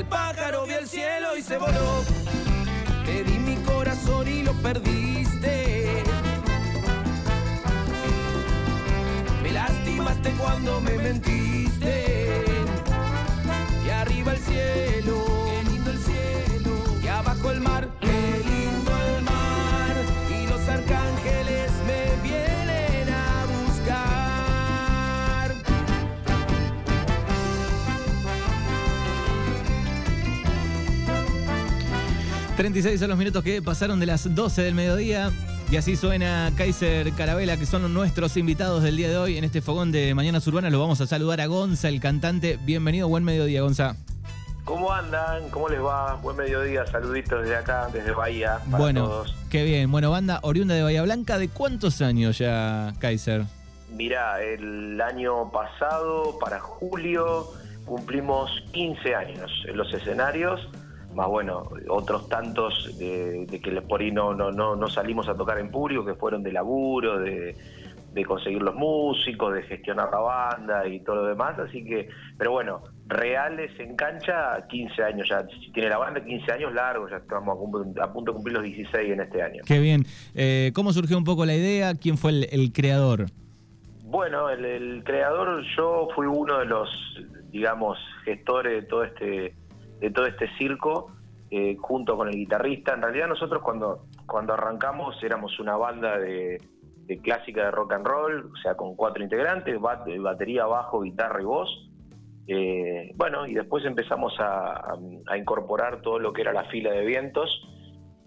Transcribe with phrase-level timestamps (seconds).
[0.00, 2.02] El pájaro vio el cielo y se voló.
[3.04, 6.02] Te di mi corazón y lo perdiste.
[9.42, 11.49] Me lastimaste cuando me mentiste.
[32.60, 35.30] 36 son los minutos que pasaron de las 12 del mediodía.
[35.70, 39.62] Y así suena Kaiser Carabela, que son nuestros invitados del día de hoy en este
[39.62, 40.70] fogón de Mañanas Urbanas.
[40.70, 42.58] Lo vamos a saludar a Gonza, el cantante.
[42.60, 43.96] Bienvenido, buen mediodía, Gonza.
[44.66, 45.48] ¿Cómo andan?
[45.48, 46.16] ¿Cómo les va?
[46.16, 49.34] Buen mediodía, saluditos desde acá, desde Bahía, para bueno, todos.
[49.48, 49.90] qué bien.
[49.90, 53.44] Bueno, banda oriunda de Bahía Blanca, ¿de cuántos años ya, Kaiser?
[53.96, 57.54] Mirá, el año pasado, para julio,
[57.86, 60.60] cumplimos 15 años en los escenarios,
[61.14, 65.34] más bueno, otros tantos de, de que por ahí no, no, no, no salimos a
[65.34, 67.56] tocar en público, que fueron de laburo, de,
[68.12, 72.52] de conseguir los músicos, de gestionar la banda y todo lo demás, así que, pero
[72.52, 77.18] bueno, reales en cancha, 15 años ya, si tiene la banda 15 años largos, ya
[77.18, 79.62] estamos a, a punto de cumplir los 16 en este año.
[79.66, 80.04] Qué bien.
[80.34, 81.94] Eh, ¿Cómo surgió un poco la idea?
[81.94, 83.26] ¿Quién fue el, el creador?
[84.04, 86.88] Bueno, el, el creador, yo fui uno de los,
[87.50, 89.54] digamos, gestores de todo este,
[90.00, 91.12] de todo este circo,
[91.50, 92.94] eh, junto con el guitarrista.
[92.94, 96.58] En realidad nosotros cuando, cuando arrancamos éramos una banda de,
[97.22, 101.44] clásica de rock and roll, o sea, con cuatro integrantes, bat- batería, bajo, guitarra y
[101.44, 101.68] voz.
[102.46, 107.48] Eh, bueno, y después empezamos a incorporar todo lo que era la fila de vientos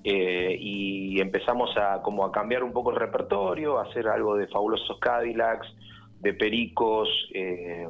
[0.06, 4.48] eh, y empezamos a como a cambiar un poco el repertorio, a hacer algo de
[4.48, 5.68] fabulosos Cadillacs,
[6.20, 7.88] de Pericos eh,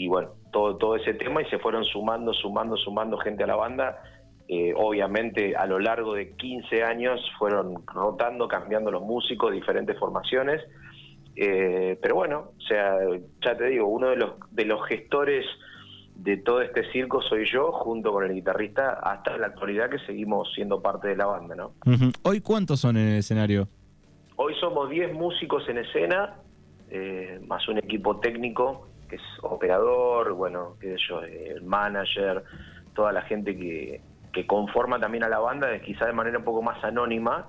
[0.00, 3.56] y bueno, todo, todo ese tema y se fueron sumando, sumando, sumando gente a la
[3.56, 4.02] banda.
[4.48, 10.62] Eh, obviamente a lo largo de 15 años fueron rotando, cambiando los músicos, diferentes formaciones.
[11.36, 12.96] Eh, pero bueno, o sea,
[13.44, 15.44] ya te digo, uno de los, de los gestores
[16.14, 20.50] de todo este circo soy yo, junto con el guitarrista, hasta la actualidad que seguimos
[20.54, 21.74] siendo parte de la banda, ¿no?
[22.22, 23.68] ¿Hoy cuántos son en el escenario?
[24.36, 26.36] Hoy somos 10 músicos en escena,
[26.88, 32.44] eh, más un equipo técnico, que es operador, bueno, qué sé yo, eh, el manager,
[32.94, 34.00] toda la gente que,
[34.32, 37.48] que conforma también a la banda, quizá de manera un poco más anónima,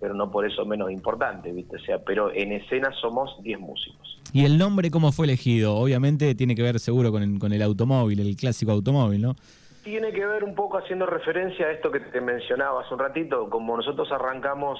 [0.00, 1.76] pero no por eso menos importante, ¿viste?
[1.76, 4.20] O sea, pero en escena somos 10 músicos.
[4.32, 5.74] ¿Y el nombre cómo fue elegido?
[5.74, 9.34] Obviamente tiene que ver seguro con el, con el automóvil, el clásico automóvil, ¿no?
[9.82, 13.48] Tiene que ver un poco haciendo referencia a esto que te mencionaba hace un ratito,
[13.48, 14.78] como nosotros arrancamos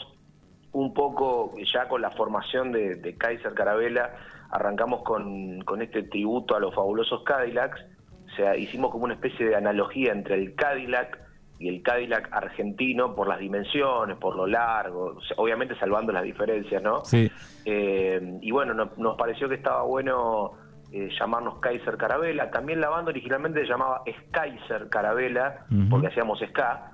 [0.73, 4.15] un poco ya con la formación de, de Kaiser Carabela,
[4.51, 7.81] arrancamos con, con este tributo a los fabulosos Cadillacs,
[8.27, 11.19] o sea, hicimos como una especie de analogía entre el Cadillac
[11.59, 16.23] y el Cadillac argentino por las dimensiones, por lo largo, o sea, obviamente salvando las
[16.23, 17.05] diferencias, ¿no?
[17.05, 17.31] Sí.
[17.65, 20.53] Eh, y bueno, no- nos pareció que estaba bueno
[20.93, 22.51] eh, llamarnos Kaiser Carabela.
[22.51, 26.93] También la banda originalmente se llamaba Kaiser Carabela, porque hacíamos ska.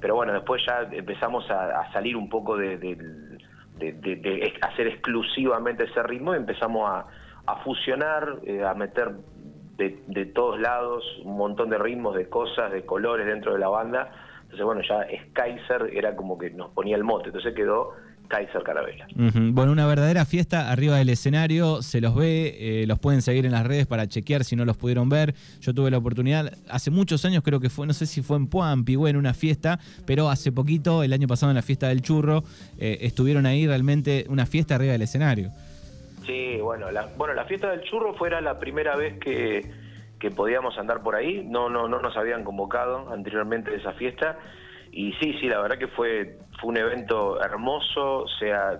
[0.00, 3.33] Pero bueno, después ya empezamos a, a salir un poco de, del-
[3.78, 6.90] de- hacer exclusivamente ese ritmo y empezamos
[7.46, 9.12] a, fusionar, eh, a meter
[9.76, 13.68] de, de todos lados un montón de ritmos, de cosas, de colores dentro de la
[13.68, 14.10] banda.
[14.42, 17.26] Entonces, bueno, ya Kaiser era como que nos ponía el mote.
[17.28, 17.94] Entonces quedó
[18.28, 19.06] Kaiser Carabela.
[19.14, 23.52] Bueno, una verdadera fiesta arriba del escenario, se los ve, eh, los pueden seguir en
[23.52, 25.34] las redes para chequear si no los pudieron ver.
[25.60, 28.46] Yo tuve la oportunidad, hace muchos años creo que fue, no sé si fue en
[28.46, 32.02] Puampi o en una fiesta, pero hace poquito, el año pasado en la fiesta del
[32.02, 32.44] churro,
[32.78, 35.50] eh, estuvieron ahí realmente una fiesta arriba del escenario.
[36.26, 39.70] Sí, bueno, la, bueno, la fiesta del churro fuera la primera vez que,
[40.18, 41.44] que podíamos andar por ahí.
[41.46, 44.38] No, no, no nos habían convocado anteriormente de esa fiesta.
[44.96, 48.18] Y sí, sí, la verdad que fue, fue un evento hermoso.
[48.22, 48.78] O sea,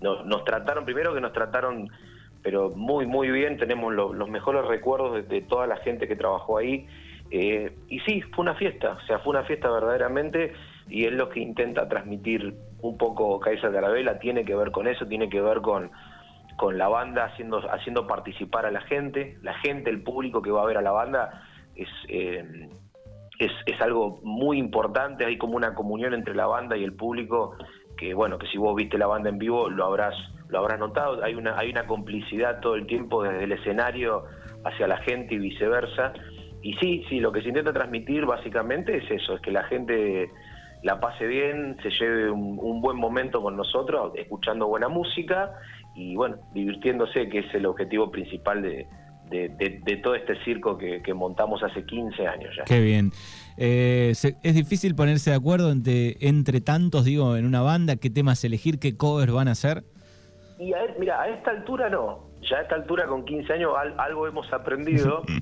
[0.00, 1.88] no- nos trataron, primero que nos trataron,
[2.42, 3.56] pero muy, muy bien.
[3.58, 6.88] Tenemos lo- los mejores recuerdos de, de toda la gente que trabajó ahí.
[7.30, 10.52] Eh, y sí, fue una fiesta, o sea, fue una fiesta verdaderamente
[10.88, 15.06] y es lo que intenta transmitir un poco Kaiser Carabela, tiene que ver con eso,
[15.06, 15.92] tiene que ver con,
[16.58, 20.62] con la banda haciendo, haciendo participar a la gente, la gente, el público que va
[20.62, 21.42] a ver a la banda
[21.74, 22.68] es, eh,
[23.38, 27.56] es, es algo muy importante, hay como una comunión entre la banda y el público
[27.96, 30.14] que bueno, que si vos viste la banda en vivo lo habrás,
[30.48, 34.24] lo habrás notado, hay una, hay una complicidad todo el tiempo desde el escenario
[34.64, 36.12] hacia la gente y viceversa.
[36.62, 40.30] Y sí, sí, lo que se intenta transmitir básicamente es eso, es que la gente
[40.82, 45.52] la pase bien, se lleve un, un buen momento con nosotros, escuchando buena música
[45.94, 48.88] y bueno, divirtiéndose, que es el objetivo principal de,
[49.32, 52.64] de, todo este circo que, montamos hace 15 años ya.
[52.64, 53.12] Qué bien.
[53.56, 58.44] Eh, es difícil ponerse de acuerdo entre, entre tantos, digo, en una banda, qué temas
[58.44, 59.84] elegir, qué covers van a hacer.
[60.58, 62.30] Y mira, a esta altura no.
[62.48, 65.22] Ya a esta altura, con 15 años, algo hemos aprendido.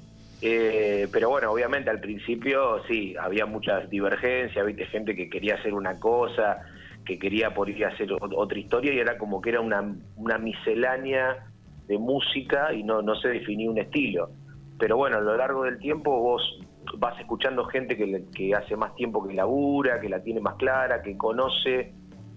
[0.42, 5.74] Eh, pero bueno, obviamente al principio sí, había muchas divergencias, viste, gente que quería hacer
[5.74, 6.62] una cosa,
[7.04, 10.38] que quería por ir a hacer otra historia y era como que era una, una
[10.38, 11.46] miscelánea
[11.90, 14.30] de música y no, no se definía un estilo.
[14.78, 16.60] Pero bueno, a lo largo del tiempo vos
[16.98, 21.02] vas escuchando gente que, que hace más tiempo que labura, que la tiene más clara,
[21.02, 21.92] que conoce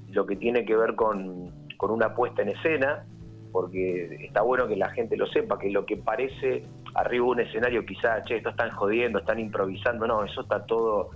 [0.10, 3.06] lo que tiene que ver con, con una puesta en escena,
[3.52, 6.66] porque está bueno que la gente lo sepa, que lo que parece
[6.96, 11.12] arriba de un escenario quizás, che, esto están jodiendo, están improvisando, no, eso está todo...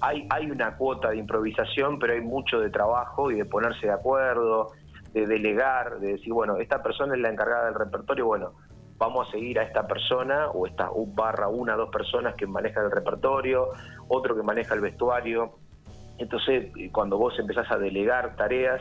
[0.00, 3.92] Hay, hay una cuota de improvisación, pero hay mucho de trabajo y de ponerse de
[3.92, 4.72] acuerdo,
[5.12, 8.54] de delegar, de decir, bueno, esta persona es la encargada del repertorio, bueno,
[8.96, 12.84] vamos a seguir a esta persona o esta un barra una, dos personas que manejan
[12.84, 13.68] el repertorio,
[14.08, 15.56] otro que maneja el vestuario.
[16.18, 18.80] Entonces, cuando vos empezás a delegar tareas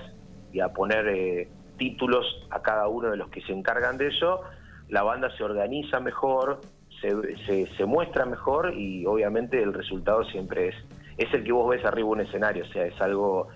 [0.52, 4.42] y a poner eh, títulos a cada uno de los que se encargan de eso,
[4.90, 6.62] la banda se organiza mejor,
[7.02, 10.76] se, se, muestra mejor y obviamente el resultado siempre es,
[11.18, 13.48] es el que vos ves arriba un escenario, o sea, es algo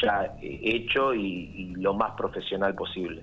[0.00, 3.22] ya eh, hecho y, lo más profesional posible.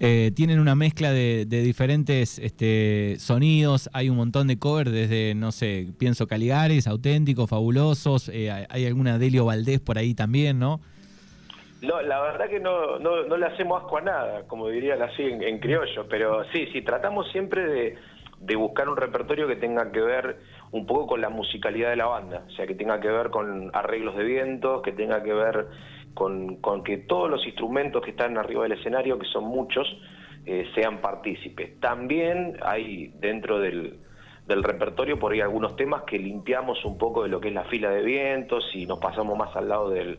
[0.00, 5.52] Eh, tienen una mezcla de, diferentes este, sonidos, hay un montón de covers desde, no
[5.52, 10.80] sé, pienso Caligares, auténticos, fabulosos, eh, hay alguna Delio Valdés por ahí también, ¿no?
[11.80, 15.58] No, la verdad que no, no, le hacemos asco a nada, como dirían así en,
[15.60, 17.98] criollo, pero sí, sí, tratamos siempre de,
[18.40, 20.38] de, buscar un repertorio que tenga que ver
[20.72, 23.70] un poco con la musicalidad de la banda, o sea, que tenga que ver con
[23.74, 25.66] arreglos de vientos, que tenga que ver
[26.14, 29.86] con, con que todos los instrumentos que están arriba del escenario, que son muchos,
[30.46, 31.78] eh, sean partícipes.
[31.80, 33.98] También hay dentro del,
[34.46, 37.64] del repertorio por ahí algunos temas que limpiamos un poco de lo que es la
[37.64, 40.18] fila de vientos y nos pasamos más al lado del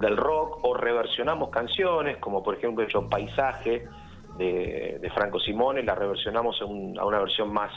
[0.00, 3.88] del rock o reversionamos canciones, como por ejemplo hecho Paisaje
[4.38, 7.72] de, Franco Simone, la reversionamos a una versión más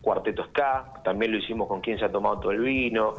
[0.00, 3.14] cuarteto ska, también lo hicimos con quien se ha tomado todo el vino,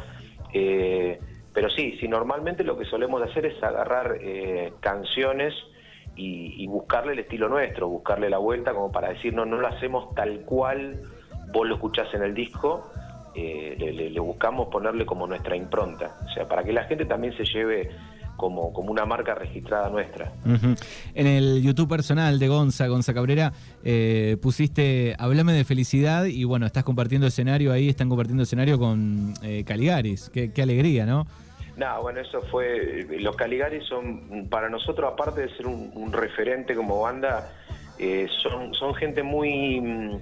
[0.54, 1.20] eh,
[1.54, 5.54] pero sí, sí, normalmente lo que solemos hacer es agarrar eh, canciones
[6.16, 10.14] y, buscarle el estilo nuestro, buscarle la vuelta como para decir, no, no lo hacemos
[10.16, 11.02] tal cual
[11.52, 12.92] vos lo escuchás en el disco,
[13.36, 17.46] eh, le, buscamos ponerle como nuestra impronta, o sea, para que la gente también se
[17.46, 17.90] lleve
[18.44, 20.34] como, como una marca registrada nuestra.
[21.16, 23.54] En el YouTube personal de Gonza, Gonza Cabrera,
[23.86, 29.34] eh, pusiste Hablame de felicidad y bueno, estás compartiendo escenario ahí, están compartiendo escenario con
[29.44, 30.30] eh, Caligaris.
[30.30, 31.26] Qué, alegría, ¿no?
[31.78, 33.08] No, bueno, eso fue.
[33.18, 37.50] Los Caligaris son, para nosotros, aparte de ser un, referente como banda,
[37.98, 40.20] eh, son, son gente muy.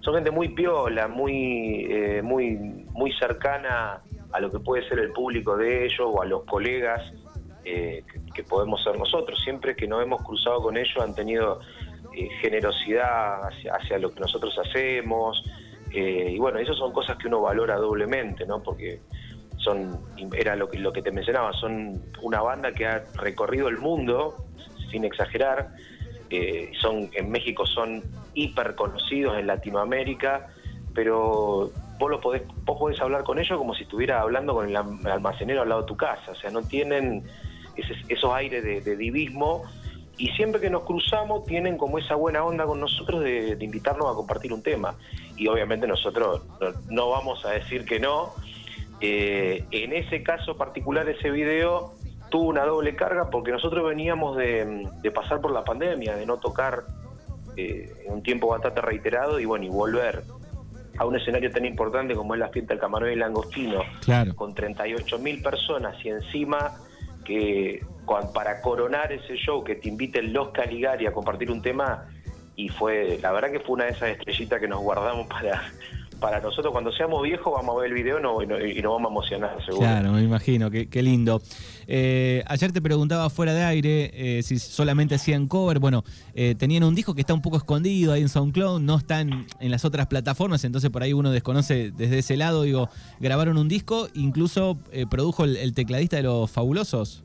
[0.00, 1.88] Son gente muy piola, muy,
[2.22, 2.54] muy,
[2.92, 7.00] muy cercana a lo que puede ser el público de ellos o a los colegas
[7.68, 9.40] eh, que, podemos ser nosotros.
[9.42, 11.58] Siempre que nos hemos cruzado con ellos han tenido
[12.14, 15.42] eh, generosidad hacia, lo que nosotros hacemos.
[15.92, 18.62] Eh, y bueno, esas son cosas que uno valora doblemente, ¿no?
[18.62, 19.00] Porque
[19.56, 19.98] son,
[20.36, 24.46] era lo que, lo que te mencionaba, son una banda que ha recorrido el mundo,
[24.92, 25.70] sin exagerar.
[26.80, 28.04] son En México son
[28.34, 30.50] hiper conocidos en Latinoamérica,
[30.94, 34.76] pero vos, lo podés, vos podés hablar con ellos como si estuviera hablando con el
[34.76, 36.30] almacenero al lado de tu casa.
[36.30, 37.24] O sea, no tienen
[37.76, 39.64] esos aires de, divismo
[40.18, 44.14] y siempre que nos cruzamos tienen como esa buena onda con nosotros de, invitarnos a
[44.14, 44.94] compartir un tema.
[45.36, 46.42] Y obviamente nosotros
[46.88, 48.32] no, vamos a decir que no.
[49.00, 51.92] Eh, en ese caso particular, ese video
[52.30, 56.84] tuvo una doble carga porque nosotros veníamos de, pasar por la pandemia, de no tocar
[57.56, 60.24] eh, en un tiempo bastante reiterado y bueno, y volver
[60.98, 63.80] a un escenario tan importante como es la fiesta del camarón y langostino,
[64.34, 66.72] con 38 mil personas y encima
[67.26, 67.82] que
[68.32, 72.06] para coronar ese show que te inviten los Caligari a compartir un tema
[72.54, 75.72] y fue, la verdad que fue una de esas estrellitas que nos guardamos para,
[76.20, 78.46] para nosotros cuando seamos viejos vamos a ver el video no, y,
[78.82, 79.80] nos vamos a emocionar, seguro.
[79.80, 81.40] Claro, me imagino, qué, lindo.
[81.86, 85.78] Eh, ayer te preguntaba fuera de aire eh, si solamente hacían cover.
[85.78, 86.04] Bueno,
[86.34, 89.70] eh, tenían un disco que está un poco escondido ahí en SoundCloud, no están en
[89.70, 92.62] las otras plataformas, entonces por ahí uno desconoce desde ese lado.
[92.62, 92.88] Digo,
[93.20, 94.78] grabaron un disco, incluso
[95.10, 97.24] produjo el, tecladista de Los Fabulosos.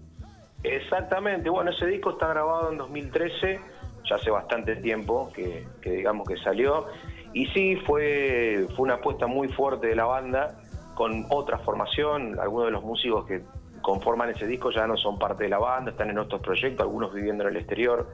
[0.63, 3.59] Exactamente, bueno, ese disco está grabado en 2013,
[4.07, 6.85] ya hace bastante tiempo que, que digamos que salió.
[7.33, 10.57] Y sí, fue, fue una apuesta muy fuerte de la banda,
[10.95, 13.41] con otra formación, algunos de los músicos que
[13.81, 17.13] conforman ese disco ya no son parte de la banda, están en otros proyectos, algunos
[17.13, 18.09] viviendo en el exterior.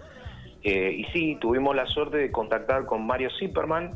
[0.64, 3.92] Eh, y sí, tuvimos la suerte de contactar con Mario Zipperman,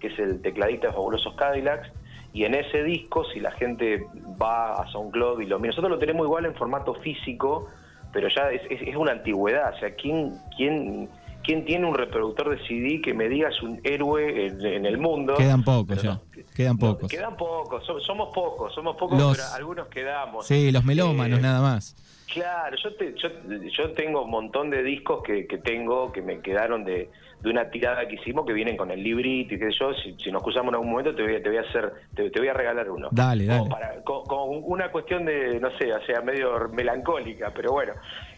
[0.00, 1.90] que es el tecladista de Fabulosos Cadillacs,
[2.32, 4.06] y en ese disco, si la gente
[4.40, 7.70] va a SoundCloud y lo mira, nosotros lo tenemos igual en formato físico,
[8.12, 11.08] pero ya es, es, es una antigüedad, o sea, ¿quién, quién
[11.46, 15.34] ¿quién tiene un reproductor de CD que me diga es un héroe en, el mundo?
[15.36, 16.20] Quedan pocos ya,
[16.54, 17.08] quedan pocos.
[17.08, 20.46] quedan pocos, somos pocos, somos pocos, pero algunos quedamos.
[20.46, 21.96] Sí, los melómanos eh, nada más.
[22.26, 23.28] Claro, yo, yo,
[23.68, 27.08] yo, tengo un montón de discos que, que tengo que me quedaron de,
[27.40, 29.94] de, una tirada que hicimos que vienen con el librito y qué sé yo.
[29.94, 32.48] Si, si nos cruzamos en algún momento te voy, te voy a hacer, te, voy
[32.48, 33.08] a regalar uno.
[33.12, 33.70] Dale, dale.
[34.04, 34.24] con,
[34.64, 37.92] una cuestión de, no sé, o sea, medio melancólica, pero bueno,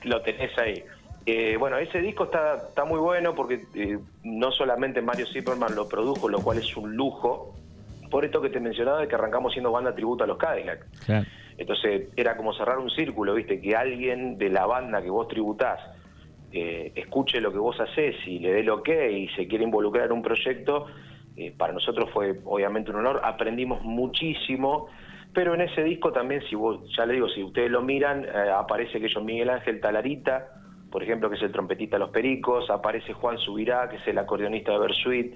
[0.04, 0.84] lo tenés ahí.
[1.30, 5.86] Eh, bueno, ese disco está, está muy bueno porque eh, no solamente Mario Zipperman lo
[5.86, 7.54] produjo, lo cual es un lujo,
[8.10, 10.86] por esto que te mencionaba de que arrancamos siendo banda tributo a los Cadillac.
[11.58, 13.60] Entonces era como cerrar un círculo, ¿viste?
[13.60, 15.78] Que alguien de la banda que vos tributás
[16.50, 20.06] eh, escuche lo que vos haces y le dé lo que y se quiere involucrar
[20.06, 20.86] en un proyecto,
[21.58, 24.86] para nosotros fue obviamente un honor, aprendimos muchísimo.
[25.34, 28.98] Pero en ese disco también, si vos, ya le digo, si ustedes lo miran, aparece
[28.98, 30.54] que yo Miguel Ángel Talarita,
[30.90, 34.18] por ejemplo, que es el trompetista de Los Pericos, aparece Juan Subirá, que es el
[34.18, 35.34] acordeonista de Bersuit,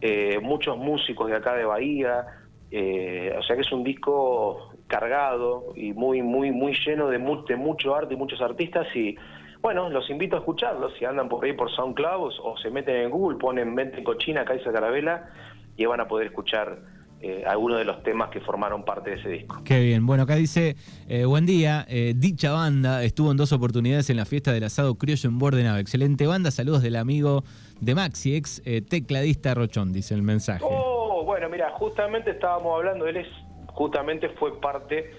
[0.00, 2.26] eh, muchos músicos de acá de Bahía,
[2.70, 7.94] eh, o sea que es un disco cargado y muy, muy, muy lleno de, mucho
[7.94, 9.16] arte y muchos artistas y
[9.60, 13.10] bueno, los invito a escucharlos, si andan por ahí por SoundCloud o se meten en
[13.10, 15.28] Google, ponen Mente Cochina, Caiza Carabela
[15.76, 16.78] y van a poder escuchar
[17.22, 19.60] eh, algunos de los temas que formaron parte de ese disco.
[19.62, 20.06] Qué bien.
[20.06, 24.24] Bueno, acá dice, eh, buen día, eh, dicha banda estuvo en dos oportunidades en la
[24.24, 25.80] fiesta del asado criollo en Bordenave.
[25.80, 27.44] Excelente banda, saludos del amigo
[27.78, 30.64] de Maxi, ex tecladista Rochón, dice el mensaje.
[30.66, 33.28] Oh, bueno, mira, justamente estábamos hablando, él es,
[33.66, 35.10] justamente fue parte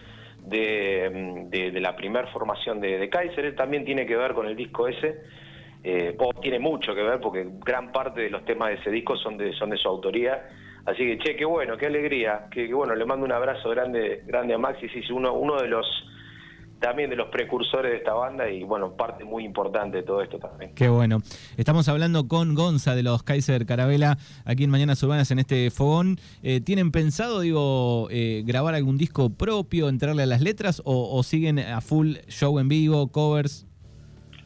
[0.48, 4.88] de, la primera formación de, de, Kaiser, él también tiene que ver con el disco
[4.88, 5.22] ese.
[6.17, 9.38] o tiene mucho que ver porque gran parte de los temas de ese disco son
[9.38, 10.41] de, son de su autoría
[10.86, 12.48] Así que, che, qué bueno, qué alegría.
[12.52, 15.86] Que, bueno, le mando un abrazo grande, grande a Maxi, sí, uno, uno de los
[16.80, 20.40] también de los precursores de esta banda y bueno, parte muy importante de todo esto
[20.40, 20.74] también.
[20.74, 21.20] Qué bueno.
[21.56, 26.18] Estamos hablando con Gonza de los Kaiser Carabela aquí en Mañanas Urbanas en este fogón.
[26.42, 31.22] Eh, ¿Tienen pensado, digo, eh, grabar algún disco propio, entrarle a las letras o, o
[31.22, 33.68] siguen a full show en vivo, covers?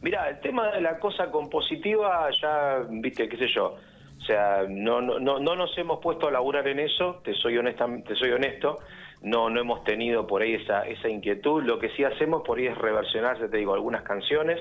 [0.02, 3.76] Mira, el tema de la cosa compositiva ya, viste, qué sé yo,
[4.18, 7.58] o sea, no, no, no, no nos hemos puesto a laburar en eso, te soy,
[7.58, 8.78] honesta, te soy honesto,
[9.22, 11.62] no, no hemos tenido por ahí esa, esa inquietud.
[11.62, 14.60] Lo que sí hacemos por ahí es reversionar, ya te digo, algunas canciones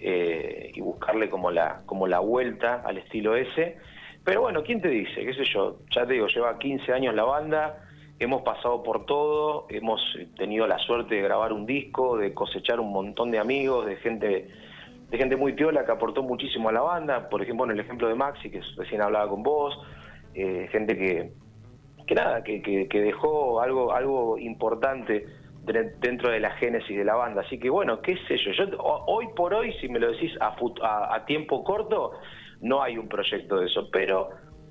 [0.00, 3.78] eh, y buscarle como la, como la vuelta al estilo ese.
[4.24, 5.24] Pero bueno, ¿quién te dice?
[5.24, 5.78] ¿Qué sé yo?
[5.90, 7.84] Ya te digo, lleva 15 años la banda,
[8.18, 10.00] hemos pasado por todo, hemos
[10.36, 14.48] tenido la suerte de grabar un disco, de cosechar un montón de amigos, de gente
[15.14, 18.08] de gente muy piola que aportó muchísimo a la banda, por ejemplo, en el ejemplo
[18.08, 19.78] de Maxi, que recién hablaba con vos,
[20.34, 21.30] eh, gente que,
[22.04, 25.24] que nada, que, que, dejó algo, algo importante
[26.00, 27.42] dentro de la génesis de la banda.
[27.42, 30.56] Así que bueno, qué sé yo, yo hoy por hoy, si me lo decís a,
[31.14, 32.14] a, tiempo corto,
[32.60, 34.30] no hay un proyecto de eso, pero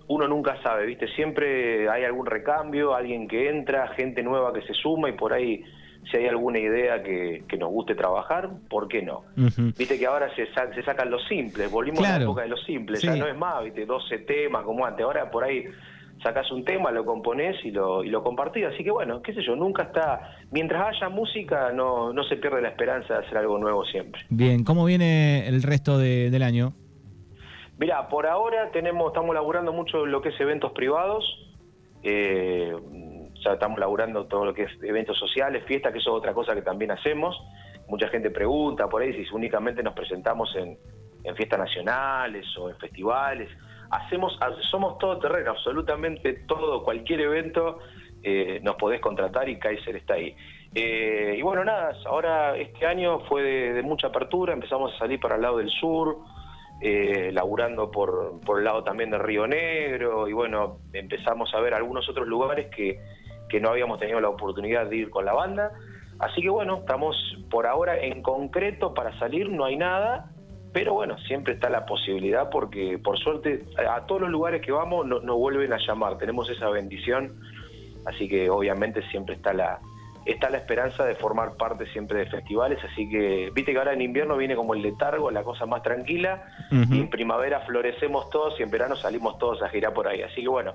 [0.09, 1.07] uno nunca sabe, ¿viste?
[1.15, 5.63] Siempre hay algún recambio, alguien que entra, gente nueva que se suma y por ahí
[6.10, 9.24] si hay alguna idea que, nos guste trabajar, ¿por qué no?
[9.36, 13.01] Viste que ahora se, se sacan los simples, volvimos a la época de los simples,
[13.01, 15.65] ya no es más, viste, 12 temas como antes, ahora por ahí
[16.22, 19.43] sacas un tema, lo componés y lo, y lo compartís, así que bueno, qué sé
[19.43, 23.57] yo, nunca está, mientras haya música no, no se pierde la esperanza de hacer algo
[23.57, 24.22] nuevo siempre.
[24.29, 26.74] Bien, ¿cómo viene el resto del año?
[27.77, 31.25] Mira, por ahora tenemos, estamos laburando mucho lo que es eventos privados,
[32.03, 32.75] eh,
[33.43, 36.55] ya estamos laburando todo lo que es eventos sociales, fiestas, que eso es otra cosa
[36.55, 37.35] que también hacemos.
[37.88, 40.77] Mucha gente pregunta por ahí si únicamente nos presentamos en,
[41.35, 43.50] fiestas nacionales o en festivales.
[43.91, 44.38] Hacemos,
[44.71, 47.79] somos todo terreno, absolutamente todo, cualquier evento
[48.21, 50.35] eh, nos podés contratar y Kaiser está ahí.
[50.73, 55.35] Eh, y bueno, nada, ahora este año fue de, mucha apertura, empezamos a salir para
[55.35, 56.17] el lado del sur,
[56.81, 61.73] eh, laburando por, por el lado también de Río Negro, y bueno, empezamos a ver
[61.73, 63.00] algunos otros lugares que,
[63.53, 65.74] que no habíamos tenido la oportunidad de ir con la banda.
[66.17, 67.15] Así que bueno, estamos
[67.51, 70.31] por ahora en concreto para salir, no hay nada,
[70.74, 75.05] pero bueno, siempre está la posibilidad porque por suerte a todos los lugares que vamos
[75.05, 77.39] nos vuelven a llamar, tenemos esa bendición,
[78.07, 79.79] así que obviamente siempre está la,
[80.25, 84.01] está la esperanza de formar parte siempre de festivales, así que viste que ahora en
[84.01, 88.63] invierno viene como el letargo, la cosa más tranquila, y en primavera florecemos todos y
[88.63, 90.74] en verano salimos todos a girar por ahí, así que bueno,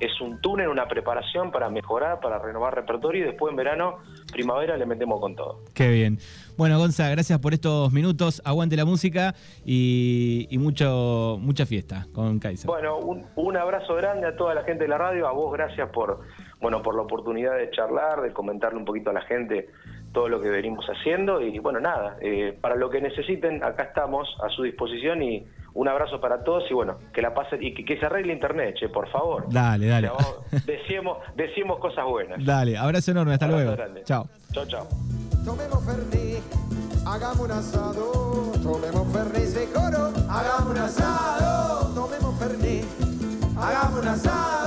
[0.00, 3.98] es un túnel, una preparación para mejorar, para renovar repertorio y después en verano,
[4.32, 5.60] primavera le metemos con todo.
[5.74, 6.18] Qué bien.
[6.56, 8.42] Bueno, Gonza, gracias por estos minutos.
[8.44, 9.34] Aguante la música
[9.64, 12.66] y, mucho, mucha fiesta con Kaiser.
[12.66, 16.20] Bueno, un, abrazo grande a toda la gente de la radio, a vos gracias por,
[16.60, 19.70] bueno, por la oportunidad de charlar, de comentarle un poquito a la gente
[20.16, 24.26] todo lo que venimos haciendo y bueno, nada, eh, para lo que necesiten, acá estamos
[24.42, 27.98] a su disposición y un abrazo para todos y bueno, que la pasen y que,
[27.98, 29.44] se arregle internet, che, por favor.
[29.50, 30.10] Dale, dale.
[30.64, 32.42] decimos, decimos cosas buenas.
[32.42, 33.76] Dale, abrazo enorme, hasta luego.
[34.04, 34.26] Chao.
[34.52, 34.88] Chao, chao.
[35.44, 36.42] Tomemos Fernet,
[37.04, 38.52] hagamos un asado.
[38.62, 41.94] Tomemos Fernet, ese coro, hagamos un asado.
[41.94, 42.84] Tomemos Fernet,
[43.58, 44.65] hagamos un asado.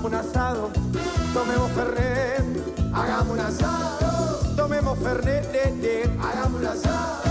[0.00, 0.70] Hagamos un asado.
[1.34, 4.40] Tomemos Fernet, hagamos un asado.
[4.56, 7.22] Tomemos Fernet, hagamos un asado.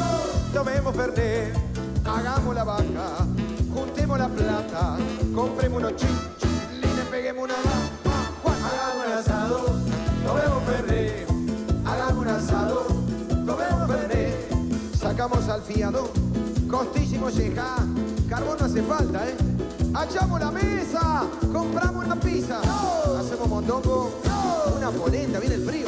[0.53, 1.57] Tomemos Fernet,
[2.05, 3.27] hagamos la vaca.
[3.73, 4.97] Juntemos la plata,
[5.33, 6.15] compremos unos chicos
[7.11, 7.53] peguemos una
[8.43, 9.65] hagamos un asado,
[10.25, 11.25] tomemos ferré,
[11.85, 12.88] hagamos un asado,
[13.45, 14.47] tomemos ferré,
[14.99, 16.11] sacamos al fiado,
[16.69, 17.75] costísimo llega,
[18.27, 19.48] carbón no hace falta, ¿eh?
[19.93, 22.60] Hachamos la mesa, compramos una pizza,
[23.19, 24.12] hacemos mondongo,
[24.77, 25.88] una polenta, viene el frío.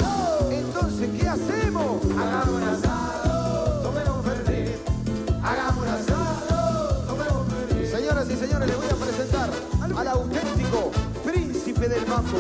[0.50, 2.02] Entonces, ¿qué hacemos?
[2.18, 4.78] Hagamos un asado, tomemos ferré,
[5.44, 7.90] hagamos un asado, tomemos ferré.
[7.90, 9.50] Señoras y señores, les voy a presentar
[9.98, 10.92] al auténtico
[11.88, 12.38] del mambo,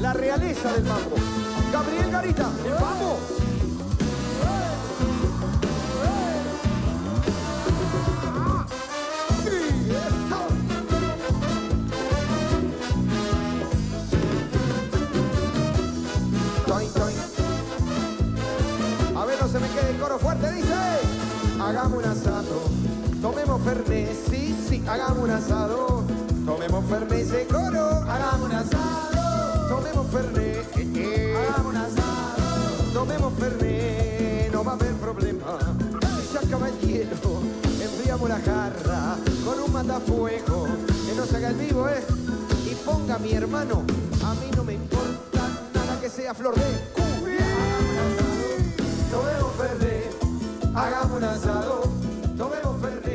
[0.00, 1.16] la realeza del mambo.
[1.72, 2.48] Gabriel Garita,
[2.80, 3.37] ¡vamos!
[21.88, 22.60] Hagamos un asado,
[23.22, 26.04] tomemos Fernet, sí, sí, hagamos un asado.
[26.44, 29.68] Tomemos Fernet ese coro, hagamos un asado.
[29.68, 31.34] Tomemos Fernet, eh, eh.
[31.48, 32.92] hagamos un asado.
[32.92, 35.58] Tomemos Fernet, no va a haber problema.
[36.30, 36.42] Ya
[36.86, 37.40] hielo,
[37.82, 40.66] enfriamos la jarra con un matafuego.
[41.06, 42.04] Que no se haga el vivo, ¿eh?
[42.70, 43.82] Y ponga mi hermano,
[44.26, 45.40] a mí no me importa
[45.72, 47.46] nada que sea flor de cumbia.
[49.10, 50.07] Tomemos Fernet,
[50.78, 51.82] hagamos un asado,
[52.36, 53.07] tomemos fernet.